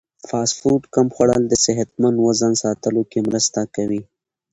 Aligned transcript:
فاسټ 0.27 0.55
فوډ 0.59 0.81
کم 0.95 1.07
خوړل 1.15 1.43
د 1.47 1.53
صحتمند 1.65 2.17
وزن 2.25 2.53
ساتلو 2.63 3.01
کې 3.11 3.19
مرسته 3.27 3.61
کوي. 3.75 4.01